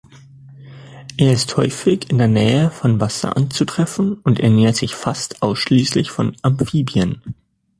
Er 1.17 1.31
ist 1.31 1.57
häufig 1.57 2.09
in 2.09 2.17
der 2.17 2.27
Nähe 2.27 2.71
von 2.71 2.99
Wasser 2.99 3.37
anzutreffen 3.37 4.13
und 4.23 4.39
ernährt 4.39 4.75
sich 4.75 4.95
fast 4.95 5.43
ausschließlich 5.43 6.09
von 6.09 6.35
Amphibien. 6.41 7.21